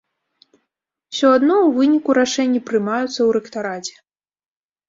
[1.11, 3.95] Усё адно ў выніку рашэнні прымаюцца ў рэктараце.